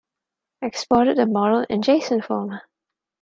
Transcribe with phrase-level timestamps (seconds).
[0.63, 2.63] I exported the model in json format.